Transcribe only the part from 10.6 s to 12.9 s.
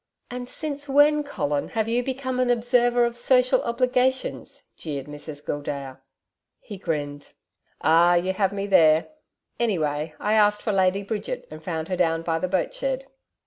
for Lady Bridget, and found her down by the boat